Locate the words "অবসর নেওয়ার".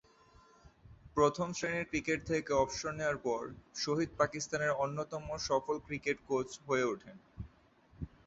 2.55-3.17